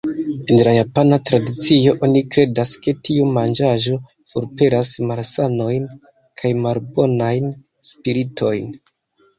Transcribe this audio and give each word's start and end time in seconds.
En 0.53 0.59
la 0.67 0.71
japana 0.75 1.17
tradicio 1.29 1.93
oni 2.07 2.23
kredas, 2.35 2.73
ke 2.87 2.93
tiu 3.09 3.27
manĝaĵo 3.37 4.01
forpelas 4.33 4.95
malsanojn 5.13 5.87
kaj 6.43 6.57
malbonajn 6.67 7.57
spiritojn. 7.93 8.77